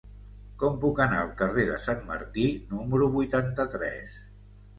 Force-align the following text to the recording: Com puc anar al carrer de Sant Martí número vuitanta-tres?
Com 0.61 0.77
puc 0.85 1.01
anar 1.03 1.19
al 1.23 1.29
carrer 1.41 1.65
de 1.67 1.75
Sant 1.83 2.01
Martí 2.07 2.47
número 2.73 3.11
vuitanta-tres? 3.19 4.19